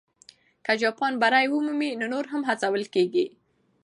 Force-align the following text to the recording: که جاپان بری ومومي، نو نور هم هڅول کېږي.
که 0.65 0.73
جاپان 0.81 1.13
بری 1.21 1.47
ومومي، 1.49 1.89
نو 1.99 2.05
نور 2.13 2.25
هم 2.31 2.41
هڅول 2.49 2.83
کېږي. 2.93 3.25